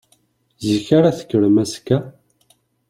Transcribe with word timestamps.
Zik 0.65 0.87
ara 0.97 1.17
tekkrem 1.17 1.57
azekka? 1.63 1.97